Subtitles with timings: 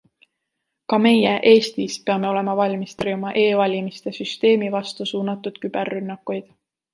[0.93, 6.51] Ka meie, Eestis, peame olema valmis tõrjuma e-valimiste süsteemi vastu suunatud küberrünnakuid.